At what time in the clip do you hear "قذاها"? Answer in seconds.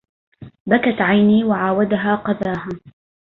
2.15-2.69